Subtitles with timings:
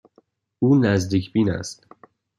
[0.59, 1.85] او نزدیک بین است.